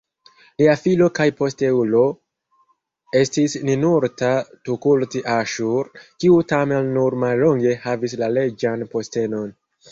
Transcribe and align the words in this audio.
Lia 0.59 0.71
filo 0.83 1.09
kaj 1.17 1.25
posteulo 1.41 2.01
estis 3.21 3.57
Ninurta-tukulti-Aŝur, 3.69 5.93
kiu 6.25 6.41
tamen 6.55 6.93
nur 6.99 7.21
mallonge 7.29 7.79
havis 7.89 8.19
la 8.25 8.35
reĝan 8.43 8.91
postenon. 8.97 9.57